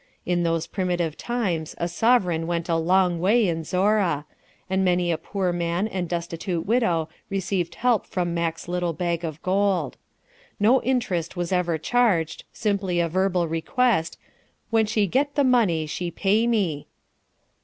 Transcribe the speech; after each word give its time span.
In 0.25 0.41
those 0.41 0.65
primitive 0.65 1.15
times 1.15 1.75
a 1.77 1.87
sovereign 1.87 2.47
went 2.47 2.67
a 2.67 2.75
long 2.75 3.19
way 3.19 3.47
in 3.47 3.63
Zorra, 3.63 4.25
and 4.67 4.83
many 4.83 5.11
a 5.11 5.17
poor 5.19 5.53
man 5.53 5.87
and 5.87 6.09
destitute 6.09 6.65
widow 6.65 7.07
received 7.29 7.75
help 7.75 8.07
from 8.07 8.33
Mack's 8.33 8.67
little 8.67 8.93
bag 8.93 9.23
of 9.23 9.39
gold. 9.43 9.97
No 10.59 10.81
interest 10.81 11.37
was 11.37 11.51
ever 11.51 11.77
charged, 11.77 12.45
simply 12.51 12.99
a 12.99 13.07
verbal 13.07 13.47
request, 13.47 14.17
'when 14.71 14.87
she 14.87 15.05
get 15.05 15.35
the 15.35 15.43
money 15.43 15.85
she 15.85 16.09
pay 16.09 16.47
me.' 16.47 16.87